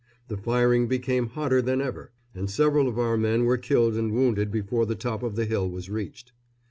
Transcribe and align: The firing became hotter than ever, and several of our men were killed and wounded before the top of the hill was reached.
The 0.29 0.37
firing 0.37 0.87
became 0.87 1.27
hotter 1.27 1.61
than 1.61 1.79
ever, 1.79 2.11
and 2.33 2.49
several 2.49 2.87
of 2.87 2.97
our 2.97 3.17
men 3.17 3.43
were 3.45 3.57
killed 3.59 3.95
and 3.95 4.11
wounded 4.11 4.49
before 4.49 4.87
the 4.87 4.95
top 4.95 5.21
of 5.21 5.35
the 5.35 5.45
hill 5.45 5.69
was 5.69 5.91
reached. 5.91 6.31